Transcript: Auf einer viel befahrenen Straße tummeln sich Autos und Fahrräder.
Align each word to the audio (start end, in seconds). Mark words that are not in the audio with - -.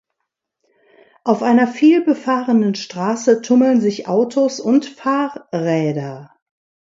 Auf 1.23 1.43
einer 1.43 1.67
viel 1.67 2.03
befahrenen 2.03 2.73
Straße 2.73 3.43
tummeln 3.43 3.81
sich 3.81 4.07
Autos 4.07 4.59
und 4.59 4.87
Fahrräder. 4.87 6.33